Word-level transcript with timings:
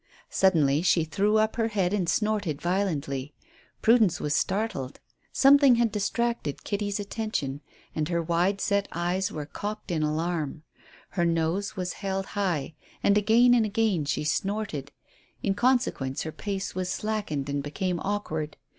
Suddenly 0.31 0.81
she 0.81 1.03
threw 1.03 1.37
up 1.37 1.57
her 1.57 1.67
head 1.67 1.93
and 1.93 2.09
snorted 2.09 2.59
violently. 2.59 3.35
Prudence 3.83 4.19
was 4.19 4.33
startled. 4.33 4.99
Something 5.31 5.75
had 5.75 5.91
distracted 5.91 6.63
Kitty's 6.63 6.99
attention, 6.99 7.61
and 7.93 8.09
her 8.09 8.19
wide 8.19 8.59
set 8.61 8.87
ears 8.97 9.31
were 9.31 9.45
cocked 9.45 9.91
in 9.91 10.01
alarm. 10.01 10.63
Her 11.09 11.23
nose 11.27 11.75
was 11.75 11.93
held 12.01 12.25
high, 12.33 12.73
and 13.03 13.15
again 13.15 13.53
and 13.53 13.63
again 13.63 14.05
she 14.05 14.23
snorted. 14.23 14.91
In 15.43 15.53
consequence 15.53 16.23
her 16.23 16.31
pace 16.31 16.73
was 16.73 16.89
slackened 16.89 17.47
and 17.47 17.61
became 17.61 17.99
awkward. 17.99 18.57